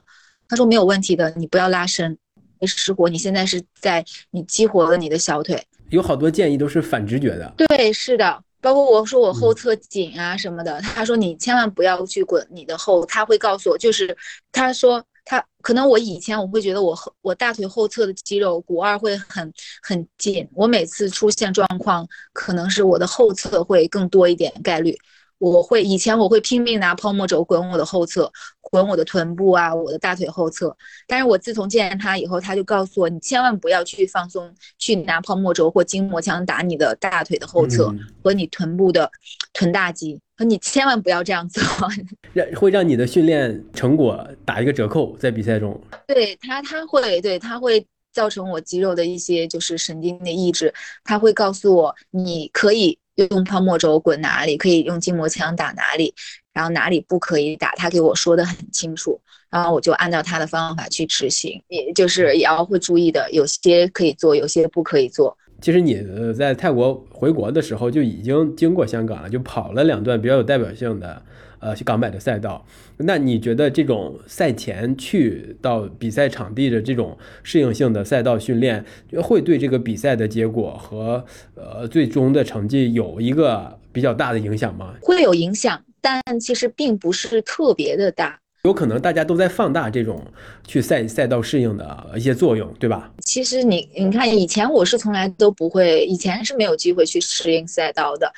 [0.48, 2.16] 他说没有问题的，你不要拉伸，
[2.58, 3.10] 没失活。
[3.10, 5.62] 你现在是在你激活了你的小腿。
[5.90, 7.52] 有好多建议都是反直觉的。
[7.58, 14.16] 对，是的，包括我说我后侧紧啊什么的，他说你千万不要去滚你的后，他会告诉我，就是
[14.52, 15.04] 他说。
[15.22, 24.96] 他可能我以前我会觉得我后我大腿后侧的肌肉股二会很很紧，我每次出现状况可能是我的后侧会更多一点概率。
[25.40, 30.76] 我会以前我会拼命拿泡沫轴滚我的后侧，滚我的臀部啊，我的大腿后侧。
[31.06, 37.90] 但是我自从见他以后，他就告诉我，你千万不要去放松，去拿泡沫轴或筋膜枪打你的大腿的后侧
[38.22, 39.10] 和你臀部的
[39.54, 41.62] 臀大肌，和你千万不要这样做，
[42.34, 45.80] 让会让你的训练成果打一个折扣，在比赛中。
[46.06, 52.98] 对他，他会对他会造成我肌肉的一些就是神经的抑制，他会告诉我你可以。
[53.28, 56.14] 用泡沫轴滚哪里可以用筋膜枪打哪里，
[56.52, 65.36] 然后哪里不可以打，他给我说的很清楚，然后我就按照他的方法去执行，也就是也要会注意的，有些可以做，有些不可以做。
[65.60, 66.02] 其实你
[66.32, 71.22] 在泰国回国的时候就已经经过香港了，就跑了两段比较有代表性的。
[71.60, 78.82] 呃，港百的赛道，那你觉得这种赛前去到比赛场地的这种适应性的赛道训练，
[79.22, 84.94] 会对这个比赛的结果和呃最终的成绩有一个比较大的影响吗？
[85.02, 88.38] 会有影响，但其实并不是特别的大。
[88.64, 90.22] 有可能大家都在放大这种
[90.66, 93.10] 去赛赛道适应的一些作用，对吧？
[93.20, 98.30] 其实你你看，以前我是从来都不会，以前是没有机会去适应赛道的。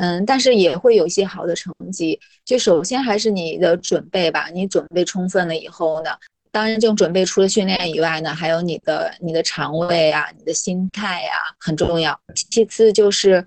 [0.00, 2.18] 嗯，但是也会有一些好的成绩。
[2.44, 6.10] 就首先还是你的准备吧，你准备充分了以后呢，
[6.52, 12.18] 当然这种准备除了训练以外呢，还有你的你的肠胃啊，你的心态呀很重要。
[12.50, 13.44] 其次就是，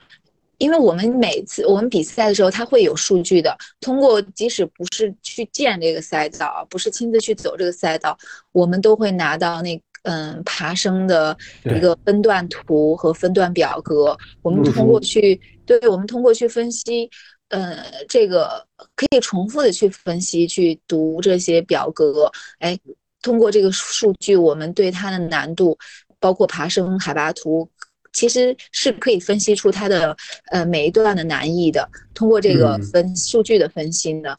[0.58, 3.58] 因为我们每次我们比赛的时候，它会有数据的。
[3.80, 8.18] 通过即使不是去见这个赛道，不是亲自去走这个赛道，
[8.52, 15.40] 我们都会拿到那嗯爬升的一个分段图和分段表格，我们通过去。
[15.64, 17.10] 对我们通过去分析，
[17.48, 22.78] 呃，这个可以重复的去分析、去读这些表格，哎，
[23.22, 25.78] 通过这个数据，我们对它的难度，
[26.20, 27.70] 包括爬升海拔图，
[28.12, 31.88] 其实是可以分析出它的呃每一段的难易的。
[32.14, 34.36] 通过这个分数据的分析呢，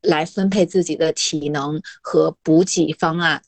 [0.00, 3.40] 来分配自己的体能和补给方案。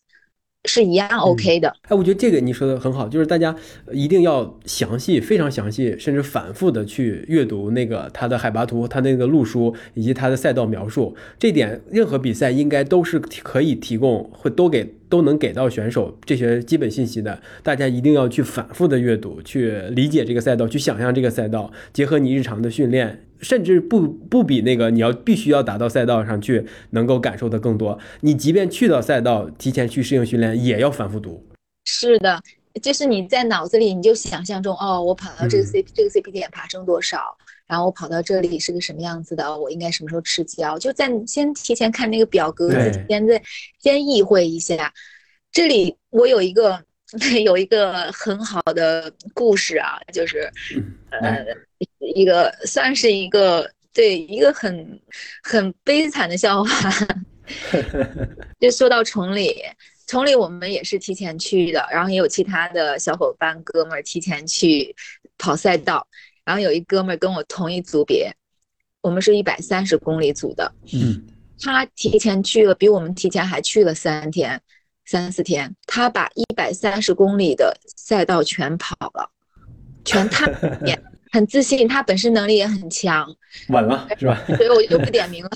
[0.66, 3.55] 是一样 OK 的，哎，我觉得这个你说的很好，就是大家
[3.92, 11.14] 一定要详细、非常详细，甚至反复的去阅读那个它的海拔图、它那个路书以及它的赛道描述。
[11.38, 17.38] 这点任何比赛应该都是可以提供，会都给都能给到选手这些基本信息的。
[17.62, 23.27] 大家一定要去反复的阅读，去理解这个赛道，去想象这个赛道，结合你日常的训练。
[23.44, 27.96] 甚至不不比那个你要必须要打到赛道上去能够感受的更多。
[28.22, 31.46] 你即便去到赛道，提前去适应训练，也要反复读。
[31.85, 32.40] 是的，
[32.83, 40.78] 就是你在脑子里你就想象中，哦，我跑到这个 C 这个 CP 点爬升多少，然后我跑到这里是个什么样子的，我应该什么时候吃胶？
[40.78, 42.70] 就在先提前看那个表格，
[43.07, 43.40] 先在
[43.78, 44.92] 先意会一下。
[45.52, 46.83] 这里我有一个
[47.44, 50.50] 有一个很好的故事啊，就是
[51.11, 51.44] 呃。
[52.14, 55.01] 一个算是一个对一个很
[55.43, 56.90] 很悲惨的笑话，
[58.61, 59.55] 就说到崇礼，
[60.07, 64.95] 崇礼我们也是提前去的，然后也有其他的小伙伴哥们儿提前去
[65.38, 66.07] 跑赛道，
[66.45, 68.35] 然后有一哥们儿跟我同一组别，
[69.01, 71.25] 我们是一百三十公里组的，嗯，
[71.61, 74.61] 他提前去了，比我们提前还去了三天、
[75.07, 79.31] 三四天，他把一百三十公里的赛道全跑了，
[80.05, 80.47] 全踏
[80.83, 81.01] 遍，
[81.35, 83.27] 很自信，他本身能力也很强，
[83.68, 84.40] 稳了是吧？
[84.47, 85.51] 所以我就不点名了。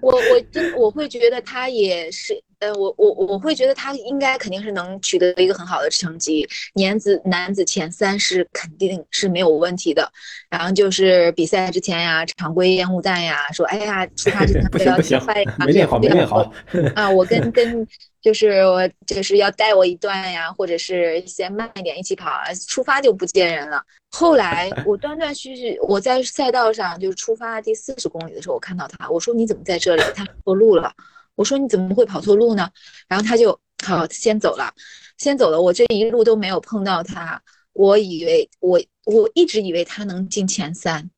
[0.00, 10.10] 我我真我会觉得他也是，呃，我我我会觉得他应该肯定是能取得一个很好的成绩，年子男子前三是肯定是没有问题的。
[10.48, 16.50] 然后就是比赛之前呀，常规烟雾弹呀，说哎呀，出发之前不行不行快没练好没练好
[16.94, 17.86] 啊，我跟 跟
[18.24, 23.84] 就是我就是要带我一段呀，或者是先慢一点一起跑啊，出发就不见人了。
[24.10, 30.02] 后来 我断断续续，我在赛道上就是出发第四十公里的时候，我看到他，我说你怎么在这里？
[30.14, 30.90] 他错路了。
[31.34, 32.66] 我说你怎么会跑错路呢？
[33.08, 34.72] 然后他就好先走了，
[35.18, 35.60] 先走了。
[35.60, 37.38] 我这一路都没有碰到他，
[37.74, 41.10] 我以为我我一直以为他能进前三，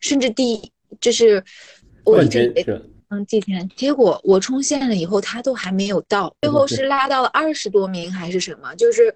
[0.00, 1.44] 甚至第一就是
[2.04, 2.66] 我一冠直以为
[3.10, 3.16] 军是吧？
[3.16, 8.74] 能进前，结果我冲线了以后，他都还没有到，最后是拉到了二十多名还是什么？
[8.76, 9.14] 就是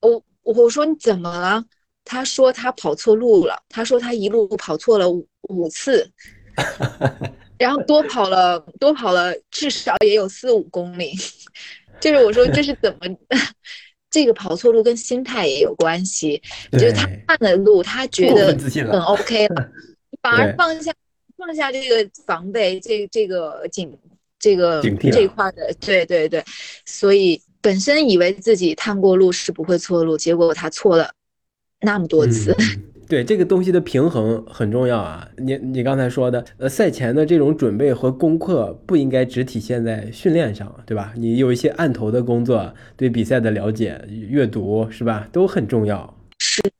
[0.00, 1.64] 我我说你怎么了？
[2.04, 6.08] 他说他跑错路了，他说他一路跑错了五五次，
[7.58, 11.12] 然后多跑了多跑了至少也有四五公里，
[12.00, 13.16] 就是我说这是怎么？
[14.08, 16.40] 这个跑错路跟心态也有关系，
[16.72, 18.56] 就是他看的路，他觉得
[18.90, 19.68] 很 OK 了，
[20.22, 20.92] 反而放下
[21.36, 23.96] 放下这个防备，这这个警
[24.38, 26.42] 这个警惕这一块的，对对对，
[26.84, 31.10] 所以本身以为自己探过路是不会错路，结果他错了
[31.80, 32.52] 那么多次。
[32.58, 35.28] 嗯对这个东西的平衡很重要啊！
[35.36, 41.14] 你你刚才说的，呃，赛前的这种准备和功课不应该只体现在训练上，对吧？
[41.16, 46.15] 你有一些案头的工作，对比赛的了解、阅读，是吧，都很重要。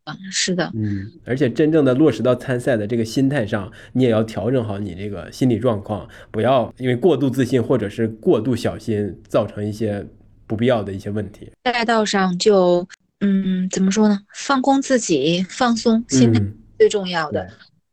[0.04, 10.06] 啊是的，嗯，而且真正的落实到参赛的这个心态上，你也要调整好你这个心理状况，不要因为过度自信或者是过度小心，造成一些
[10.46, 11.50] 不必要的一些问题。
[11.64, 12.86] 赛道上就
[13.20, 14.20] 嗯怎么说呢？
[14.34, 17.48] 放空自己，放松，心态嗯，最重要的。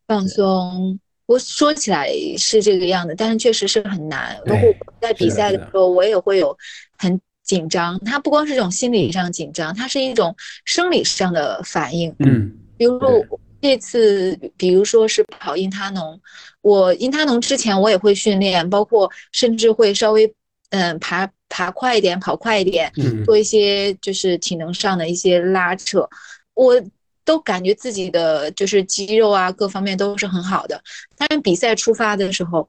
[0.08, 1.00] 放松。
[1.26, 4.36] 我说起来是这个样子，但是确实是很难。
[4.46, 6.56] 包括在比是的是的赛的时候，我也会有
[6.98, 8.00] 很紧张。
[8.04, 12.16] 它不光是一种心理上紧张，它是一种生理上的反应。
[12.20, 16.20] 嗯比如说我这次，比如说是跑因他农，
[16.62, 20.34] 我因他农之前我也会训练，包括甚至会稍微
[20.72, 26.10] 嗯爬爬快一点，跑快一点，嗯做一些就是体能上的一些拉扯，
[26.56, 26.82] 我
[27.24, 30.82] 都感觉自己的就是肌肉啊各方面都是很好的。
[31.16, 32.68] 但是比赛出发的时候，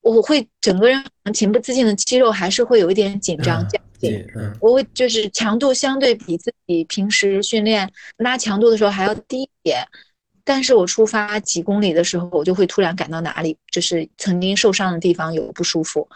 [0.00, 4.26] 我会整个人情不自禁的肌肉还是会有一点紧张啊僵硬。
[4.34, 9.86] 嗯我会就是强度相对比自己平时训练拉强度的时候还要低一点，
[10.42, 16.08] 但是我出发几公里的时候，我就会突然感到哪里就是曾经受伤的地方有不舒服，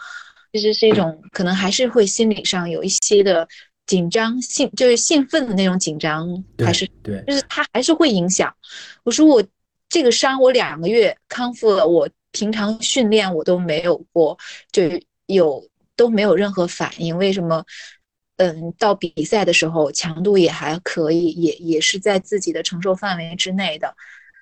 [0.51, 3.47] 其实是一种可能还是会心理上有一些的
[3.85, 8.51] 紧张兴，就是兴奋的那种紧张，对还是对，就是它还是会影响。
[9.03, 9.43] 我说我
[9.87, 14.37] 这个伤我两个月康复了，我平常训练我都没有过，
[14.73, 14.83] 就
[15.27, 17.63] 有都没有任何反应，为什么？
[18.37, 23.95] 嗯，到比赛的时候强度也还可以，也也是在自己的承受范围之内的，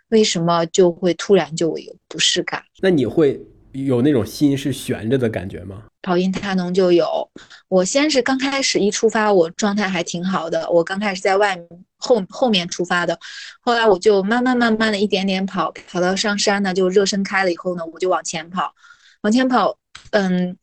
[0.10, 2.63] 为什么就会突然就有不适感？
[2.82, 3.39] 那你会
[3.73, 5.83] 有那种心是悬着的感觉吗？
[6.01, 7.29] 跑因他农就有，
[7.69, 13.17] 我先是刚开始一出发，我状态还挺好的，我刚开始在外面后后面出发的，
[13.62, 18.73] 后来我就慢慢慢慢的一点点跑，跑到上山呢，就热身开了以后呢，我就往前跑，
[19.21, 19.77] 往前跑，
[20.12, 20.57] 嗯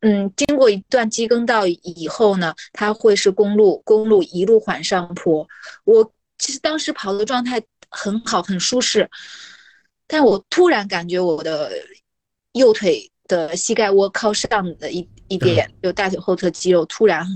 [0.00, 5.46] 嗯，经过一段机耕道以后呢，它会是公路，公路一路缓上坡，
[5.84, 9.10] 我其实当时跑的状态很好，很舒适，
[10.06, 11.72] 但我突然感觉我的
[12.58, 17.26] 右腿的膝盖窝靠上的一一点， 就大腿后侧肌肉突然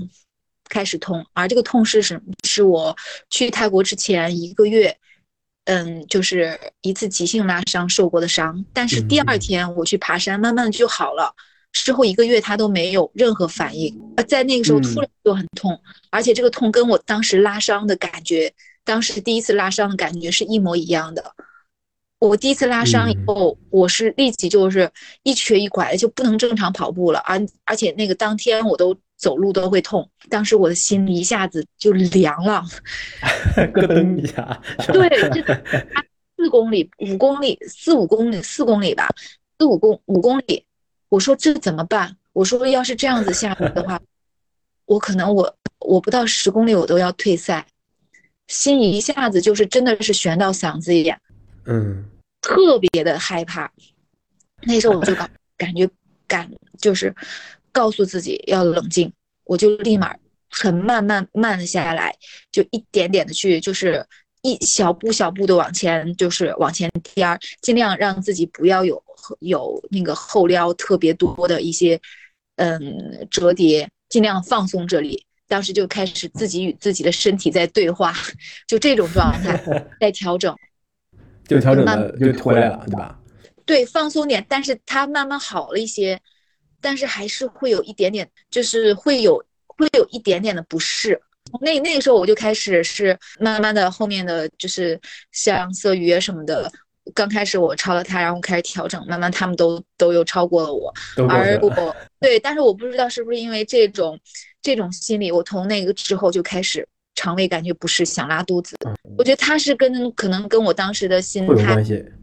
[0.69, 2.21] 开始痛，而这个痛是什么？
[2.47, 2.95] 是我
[3.29, 4.95] 去泰国之前一个月，
[5.65, 8.63] 嗯，就是一次急性拉伤受过的伤。
[8.73, 11.33] 但是第二天我去爬山，慢慢的就好了。
[11.71, 15.79] 之后一个月他都没有任何反应，呃在那个时候突然就很痛，
[16.11, 21.33] 而且这个痛跟我当时拉伤的感觉，当时第一次拉伤的感觉是一模一样的。
[22.27, 24.89] 我第一次拉伤以后，我是立即就是
[25.23, 32.63] 一瘸一拐的，就不能正常跑步了，而而且那个当天我都走路都会痛，当时我的心一下子就凉了。
[33.73, 34.61] 咯噔一下，
[34.93, 35.43] 对，这
[36.37, 39.09] 四公里、五公里、四五公里、四公里吧，
[39.59, 40.65] 四五公五公里，
[41.09, 42.15] 我说这怎么办？
[42.31, 43.99] 我说要是这样子下去的话，
[44.85, 47.67] 我可能我我不到十公里我都要退赛，
[48.47, 51.19] 心一下子就是真的是悬到嗓子眼，
[51.65, 52.03] 嗯，
[52.43, 53.71] 特别的害怕。
[54.61, 55.89] 那时候我就感感觉
[56.27, 57.13] 感就是
[57.71, 59.11] 告诉自己要冷静，
[59.45, 60.15] 我就立马
[60.49, 62.15] 很慢慢慢的下来，
[62.51, 64.05] 就一点点的去就是
[64.43, 69.03] 一小步小步的往前，就是往前颠儿，尽量让自己不要有
[69.39, 71.99] 有那个后撩特别多的一些
[72.57, 75.25] 嗯折叠，尽量放松这里。
[75.47, 78.13] 当时就开始自己与自己的身体在对话，
[78.67, 79.61] 就这种状态
[79.99, 80.55] 在调整。
[81.53, 83.19] 就调整慢的就回来了，对吧？
[83.65, 86.19] 对，放松点，但是它慢慢好了一些，
[86.81, 91.21] 但是还是会有一点点，就是会有会有一点点的不适。
[91.61, 94.99] 那那个时候我就开始是慢慢的，后面的就是
[95.31, 96.71] 像色鱼啊什么的，
[97.13, 100.91] 刚开始我超了他，然后开始调整，慢慢他们都都又超过了我，
[101.29, 101.59] 而了。
[101.61, 104.19] 我对，但是我不知道是不是因为这种
[104.61, 106.87] 这种心理，我从那个之后就开始
[107.23, 108.75] 肠胃感觉不适，想拉肚子。
[109.17, 111.81] 我觉得他是跟可能跟我当时的心态。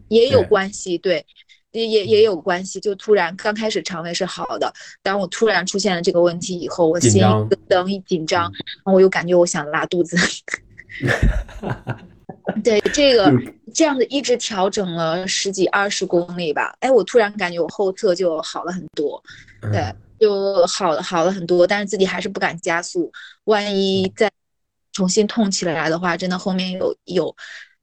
[0.08, 1.24] 也有关系，对，
[1.70, 2.78] 也也也有关系。
[2.78, 4.70] 就突然刚开始肠胃是好的，
[5.02, 8.52] 当我突然出现了这个问题以后，我心一咯噔一紧张，然
[8.84, 10.18] 后我又感觉我想拉肚子。
[12.62, 13.32] 对这个
[13.72, 19.22] 这样子一直调整了十几二十公里吧，哎，我突然感觉我后侧就好了很多，
[19.62, 23.10] 对嗯，就好了好了很多，但是自己还是不敢加速，
[23.44, 24.28] 万一再
[24.92, 27.36] 重新痛起来的话，真的后面有有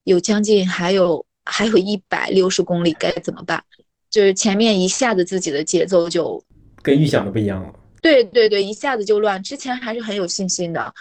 [0.03, 3.63] 有将近还有还有一百六十公里该怎么办？
[4.09, 6.41] 就是前面一下子自己的节奏就
[6.81, 7.73] 跟预想的不一样了。
[8.01, 10.93] 对对对，一下子就乱，之前还是很有信心的，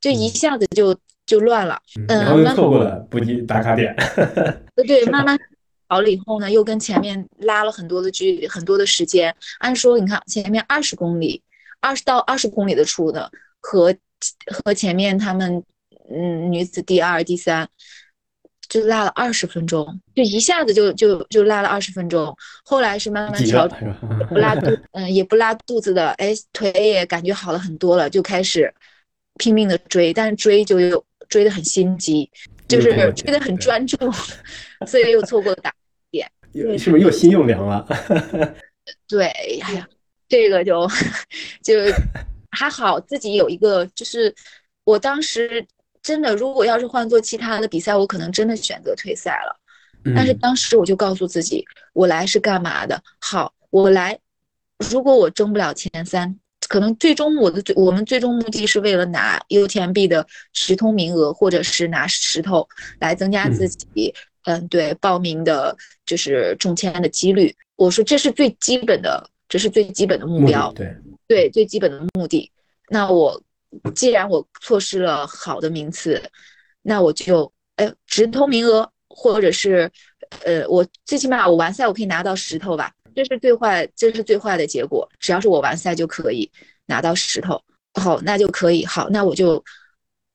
[0.00, 0.94] 就一嗯下子就
[1.24, 1.80] 就乱了。
[1.96, 3.94] 嗯然后又慢错过了补给打卡点。
[4.74, 5.38] 对对， 慢慢
[5.88, 9.34] 好了以后呢，又跟前面拉了很多的距离，很多的时间。
[9.60, 11.42] 按说你看前面二十公里，
[11.80, 13.30] 二十到二十公里的处的
[13.60, 13.94] 和
[14.46, 15.62] 和前面他们
[16.10, 17.68] 嗯女子第二、第三，
[18.68, 22.34] 就拉了二十分钟，就一下子就就就拉了二十分钟。
[22.64, 23.68] 后来是慢慢调？
[24.28, 28.72] 不拉肚， 嗯，也不拉肚子的，哎，腿也感觉好了很多了，就开始
[29.38, 32.30] 拼命的追，但是追就又追得很心急，
[32.68, 33.96] 就是追得很专注，
[34.86, 35.72] 所以又错过了打。
[36.52, 37.86] 又是不是又心又凉了？
[39.08, 39.26] 对，
[39.62, 39.88] 哎呀，
[40.28, 40.86] 这个就
[41.62, 41.72] 就
[42.52, 44.32] 还好，自己有一个，就是
[44.84, 45.66] 我当时
[46.02, 49.58] 真的，如果要是换做其他的比赛，我可能真的选择退赛了。
[50.14, 53.02] 但是嗯当时我就告诉自己，我来是干嘛的？
[53.20, 54.18] 好，我来，
[54.90, 56.38] 如果我争不了前三，
[56.68, 67.54] 可能最终我的最我们最终目的是为了拿 UTMB 的直通名额，或者是拿石头来增加自嗯己，嗯，对报名的就是中签的几率。
[67.76, 70.84] 我说这是最基本的，这是最基本的目目标的。
[70.84, 70.96] 对，
[71.32, 72.50] 对最基本的目的。
[72.88, 73.42] 那我
[73.94, 76.22] 既然我错失了好的名次，
[76.82, 79.90] 那我就哎直通名额，或者是
[80.44, 85.08] 呃我最起码我完赛我可以拿到石头吧，这是最坏，这是最坏的结果。
[85.18, 86.50] 只要是我完赛就可以
[86.84, 87.58] 拿到石头，
[87.94, 89.64] 好那就可以，好那我就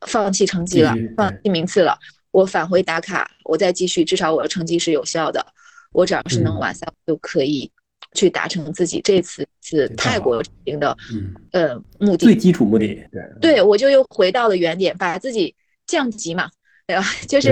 [0.07, 1.95] 放弃成绩了，放弃名次了，
[2.31, 5.45] 我返回打卡，我再继续，至少我的成绩是有效的。
[5.93, 7.71] 我只要是能嗯完赛，就可以
[8.13, 12.35] 去达成自己这次次泰国之行的嗯，呃目的最。
[12.35, 15.53] 基础目的，对对，我就又回到了原点，把自己
[15.85, 16.49] 降级嘛，
[16.85, 17.03] 对吧？
[17.27, 17.49] 就是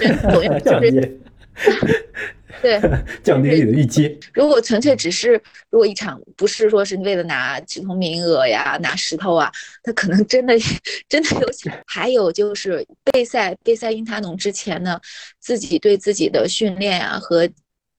[0.00, 1.20] 人总要 就是降 低
[2.62, 2.80] 对，
[3.22, 5.32] 降低自己的预期，如果纯粹只是
[5.70, 9.50] 如果一场不是说是为了拿直通名额呀、拿石头啊，
[9.82, 10.54] 他可能真的
[11.08, 11.46] 真的有。
[11.86, 14.98] 还有就是备赛备赛因他农之前呢，
[15.38, 17.48] 自己对自己的训练啊和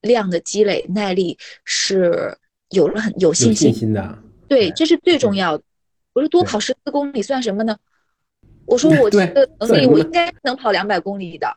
[0.02, 2.38] 量的积累耐力是
[2.70, 3.72] 有了很有有信心。
[3.72, 4.18] 信心的，
[4.48, 5.64] 对，这是最重要的。
[6.14, 7.78] 我说多跑十四公里算什么呢？
[8.66, 11.48] 我说我对这个能力，我应该能跑两百公里的，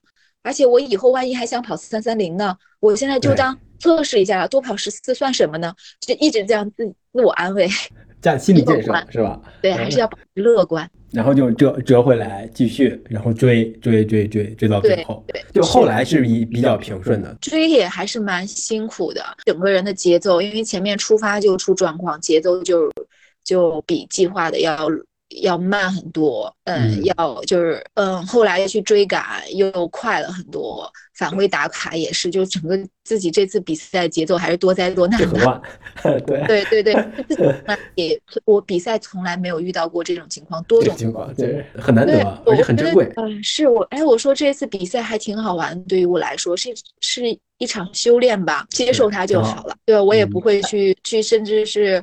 [0.42, 5.74] 而且我以后万一还想跑三三零呢，我现在就当测试一下，多跑十四算什么呢？
[6.00, 7.68] 就一直这样自自我安慰，
[8.20, 9.40] 加心理建设是吧？
[9.62, 10.88] 对，还是要保持乐观。
[11.12, 22.88] 然后就折折回来继续，然后追追追追追到最对后，对，就后来是比比较平顺的，追也还是蛮辛苦的，整个人的节奏，因为前面出发就出状况，节奏就
[23.42, 24.88] 就比计划的要
[25.42, 35.62] 要慢很多，嗯，嗯要就是嗯，后来去追赶又快了很多，返回打卡也是，就整个自己这次比赛节奏还是多灾多难的。
[36.26, 36.94] 对，对对 对，
[37.28, 46.70] 自己从来也我比赛从来没有遇到过这种情况，多种情况对很难对得，，而且我觉得很珍贵，嗯，是我，哎，我说这次比赛还挺好玩，对于我来说是
[47.00, 49.76] 是一场修炼吧，接受它就好好了。
[49.84, 52.02] 对，我也嗯不会去去，甚至是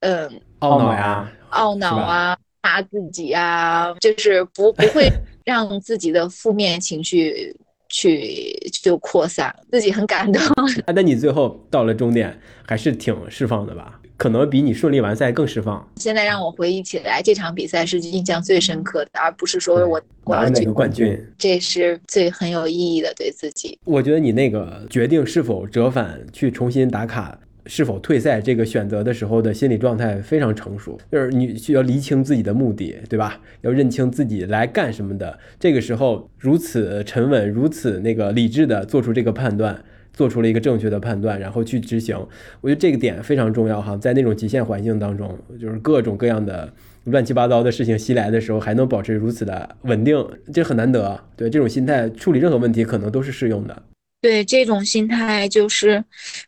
[0.00, 0.28] 嗯
[0.60, 5.08] 懊恼呀，懊恼啊，骂自己啊，就是不不会
[5.44, 7.54] 让自己的负面情绪
[7.88, 8.52] 去
[8.82, 10.42] 就扩散，自己很感动。
[10.86, 14.00] 啊，那你最后到了终点还是挺释放的吧？
[14.16, 15.88] 可能比你顺利完赛更释放。
[15.94, 23.78] 现在让我回忆起来，这场比赛是印象最深刻的，而不是说我拿了哪个冠军，这是最很有意义的对自己。
[23.84, 27.38] 我觉得你那个决定是否折返去重新打卡。
[27.68, 33.40] 是否退赛这个选择的时候的心理状态非常成熟，就是你需要厘清自己的目的，对吧？
[33.60, 35.38] 要认清自己来干什么的。
[35.60, 42.16] 这个时候如此沉稳，如此那个理智的做出这个判断，做出了一个正确的判断，然后去执行。
[42.62, 46.72] 我觉得这个点非常重要哈，在那种极限环境当中，就是各种各样的
[47.04, 51.20] 乱七八糟的事情袭来的时候，还能保持如此的稳定，这很难得。
[51.36, 53.82] 对这种心态处理任何问题，可能都是适用的。
[54.20, 56.02] 对这种心态，就是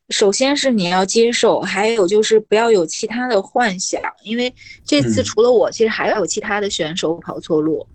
[0.09, 4.53] 首先是你要接受，还有就是不要有其他的幻想，因为
[4.85, 7.87] 这次除了我，其实还有其他的选手跑错路。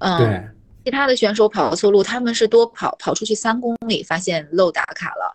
[0.00, 0.46] 嗯，
[0.84, 5.34] 其他的选手跑错路，他们是多跑跑出去三公里，发现漏打卡了。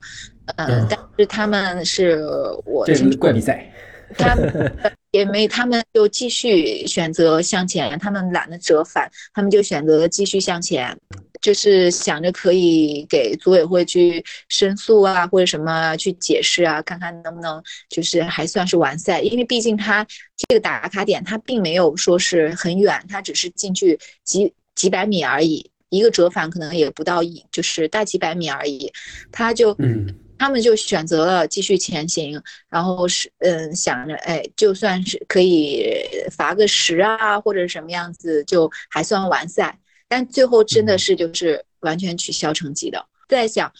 [0.57, 2.23] 嗯，但是他们是
[2.65, 3.71] 我这是怪比赛，
[4.17, 4.71] 他们
[5.11, 10.95] 也没，他们就继续选择向前，他们懒得折返，他们就选择继续向前。
[11.43, 28.89] 就是想着可以给组委会去申诉啊，或者什么去解释啊，看看能不能就是还算是完赛，因为毕竟他这个打卡点他并没有说是很远，他只是进去几几百米而已，一个折返可能也不到一，就是大几百米而已，
[29.29, 35.93] 他就嗯，他们就选择了继续前行，然后是嗯想着哎，就算是可以
[36.31, 39.77] 罚个十啊或者什么样子，就还算完赛。
[40.15, 43.03] 但最后真的是就是完全取消成绩的。
[43.27, 43.73] 在想，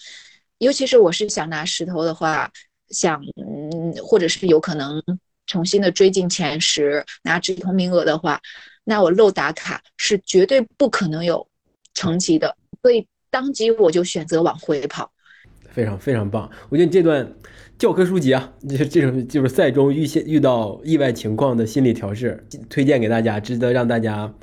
[0.58, 2.52] 尤其是我是想拿石头的话，
[2.90, 5.00] 想嗯，或者是有可能
[5.46, 8.42] 重新的追进前十，拿直通名额的话，
[8.84, 11.48] 那我漏打卡是绝对不可能有
[11.94, 12.58] 成绩的。
[12.82, 15.12] 所以当即我就选择往回跑。
[15.70, 17.32] 非常非常棒，我觉得你这段
[17.78, 24.34] 教科书级啊，这这种就是赛中遇现遇到意外情况的心理调试，推荐给大家，值得让大家。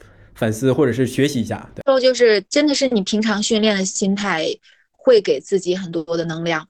[0.40, 4.46] 反思或者是学习一下，对，后就是真的是你平常训练的心态
[4.90, 6.66] 会给自己很多的能量。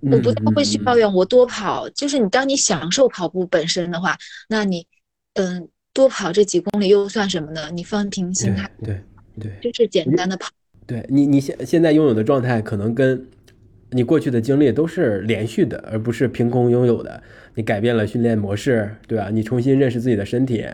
[0.00, 4.18] 我不太会去抱怨我多跑，就是你当你享受跑步本身的话，
[4.48, 4.84] 那你
[5.34, 7.70] 嗯多跑这几公里又算什么呢？
[7.72, 9.00] 你放平心态，对
[9.38, 10.50] 对，就是简单的跑。
[10.84, 13.24] 对你你现现在拥有的状态，可能跟
[13.90, 17.22] 你过去的经历都是连续的，而不是凭空拥有的。
[17.54, 19.30] 你改变了训练模式，对吧？
[19.32, 20.66] 你重新认识自己的身体。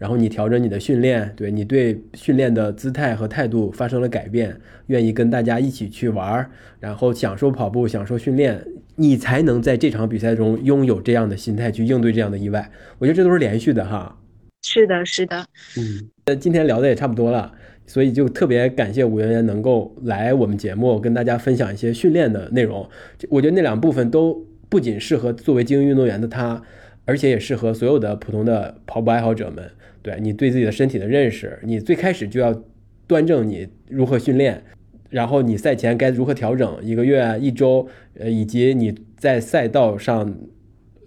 [0.00, 8.64] 然后你调整你的训练，对你对训练的姿态和态度发生了改变，愿意跟大家一起去玩儿，然后享受跑步，享受训练，
[8.96, 12.70] 你才能在这场比赛中拥有这样的心态去应对这样的意外。
[12.98, 14.16] 我觉得这都是连续的哈。
[14.62, 15.44] 是的，是的。
[15.76, 17.52] 嗯，那今天聊的也差不多了，
[17.86, 22.88] 所以就特别感谢武媛媛能够来我们节目跟大家分享一些训练的内容。
[23.28, 26.62] 我觉得那两部分都不仅适合作为精英运动员的他，
[27.10, 29.68] 而且也适合所有的普通的跑步爱好者们。
[30.00, 32.54] 对你对自己的身体的认识，你最开始就要
[33.08, 34.62] 端正你如何训练，
[35.08, 40.32] 然后你赛前该如何调整，一个月、一周，呃，以及你在赛道上，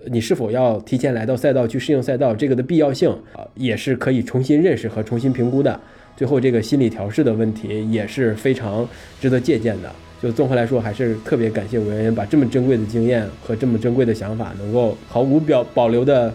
[0.07, 5.79] 你是否要提前来到赛道去适应赛道，这个的必要性啊，也是可以重新认识和重新评估的。
[6.15, 8.87] 最后这个心理调试的问题也是非常
[9.19, 9.91] 值得借鉴的。
[10.21, 16.33] 就综合来说，还是特别感谢武媛媛把这么珍贵的经验和这么珍贵的想法，能够毫无表保留的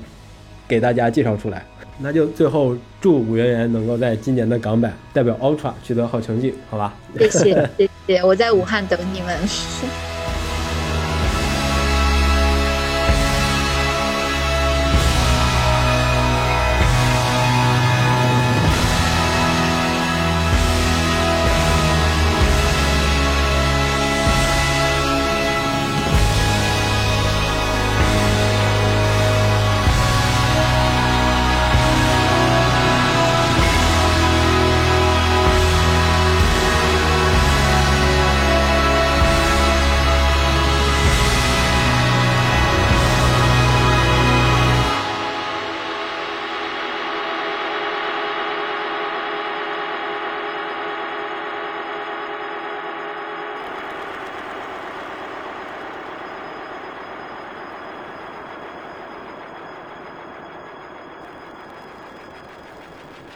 [0.67, 1.65] 给大家介绍出来。
[1.99, 6.95] 那就最后祝武媛媛能够在今年的港版代表 Ultra 取得好成绩，好吧？
[7.19, 10.18] 谢谢谢谢，我在武汉等你们。